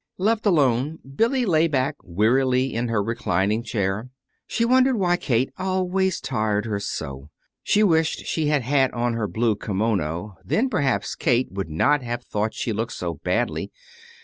[0.17, 4.09] Left alone, Billy lay back wearily in her reclining chair.
[4.47, 7.29] She wondered why Kate always tired her so.
[7.61, 12.23] She wished she had had on her blue kimono, then perhaps Kate would not have
[12.23, 13.71] thought she looked so badly.